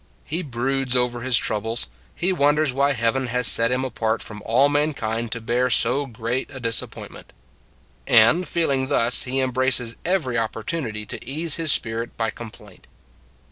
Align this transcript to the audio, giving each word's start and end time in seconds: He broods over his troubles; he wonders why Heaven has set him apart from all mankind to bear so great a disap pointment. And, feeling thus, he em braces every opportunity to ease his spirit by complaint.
He 0.25 0.41
broods 0.41 0.95
over 0.95 1.21
his 1.21 1.37
troubles; 1.37 1.87
he 2.15 2.33
wonders 2.33 2.73
why 2.73 2.93
Heaven 2.93 3.27
has 3.27 3.45
set 3.45 3.71
him 3.71 3.85
apart 3.85 4.23
from 4.23 4.41
all 4.47 4.67
mankind 4.67 5.31
to 5.31 5.39
bear 5.39 5.69
so 5.69 6.07
great 6.07 6.49
a 6.49 6.59
disap 6.59 6.89
pointment. 6.89 7.31
And, 8.07 8.47
feeling 8.47 8.87
thus, 8.87 9.25
he 9.25 9.39
em 9.39 9.51
braces 9.51 9.97
every 10.03 10.39
opportunity 10.39 11.05
to 11.05 11.23
ease 11.23 11.57
his 11.57 11.71
spirit 11.71 12.17
by 12.17 12.31
complaint. 12.31 12.87